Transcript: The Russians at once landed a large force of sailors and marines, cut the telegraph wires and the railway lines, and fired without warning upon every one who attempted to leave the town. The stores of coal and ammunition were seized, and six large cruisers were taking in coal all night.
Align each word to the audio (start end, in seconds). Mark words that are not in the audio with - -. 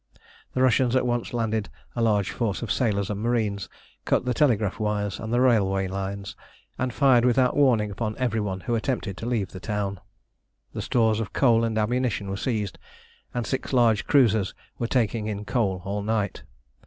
The 0.55 0.63
Russians 0.63 0.95
at 0.95 1.05
once 1.05 1.31
landed 1.31 1.69
a 1.95 2.01
large 2.01 2.31
force 2.31 2.63
of 2.63 2.71
sailors 2.71 3.11
and 3.11 3.21
marines, 3.21 3.69
cut 4.03 4.25
the 4.25 4.33
telegraph 4.33 4.79
wires 4.79 5.19
and 5.19 5.31
the 5.31 5.39
railway 5.41 5.87
lines, 5.87 6.35
and 6.79 6.91
fired 6.91 7.23
without 7.23 7.55
warning 7.55 7.91
upon 7.91 8.17
every 8.17 8.39
one 8.39 8.61
who 8.61 8.73
attempted 8.73 9.15
to 9.17 9.27
leave 9.27 9.49
the 9.51 9.59
town. 9.59 10.01
The 10.73 10.81
stores 10.81 11.19
of 11.19 11.33
coal 11.33 11.63
and 11.63 11.77
ammunition 11.77 12.31
were 12.31 12.37
seized, 12.37 12.79
and 13.31 13.45
six 13.45 13.73
large 13.73 14.07
cruisers 14.07 14.55
were 14.79 14.87
taking 14.87 15.27
in 15.27 15.45
coal 15.45 15.83
all 15.85 16.01
night. 16.01 16.41